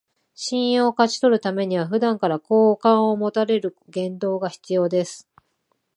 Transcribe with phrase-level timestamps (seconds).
[0.33, 5.29] 信用を勝ち取るためには、普段から好感を持たれる言動が必要です